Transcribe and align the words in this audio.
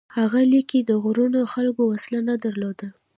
هغه 0.17 0.41
لیکي: 0.53 0.79
د 0.83 0.91
غرونو 1.03 1.39
خلکو 1.53 1.81
وسله 1.91 2.19
نه 2.29 2.35
درلوده، 2.43 2.87